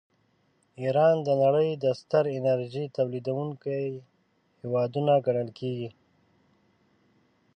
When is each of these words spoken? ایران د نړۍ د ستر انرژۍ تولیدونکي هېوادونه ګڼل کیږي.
ایران 0.81 1.15
د 1.27 1.29
نړۍ 1.43 1.69
د 1.83 1.85
ستر 1.99 2.23
انرژۍ 2.37 2.85
تولیدونکي 2.97 3.79
هېوادونه 4.61 5.13
ګڼل 5.25 5.49
کیږي. 5.59 5.89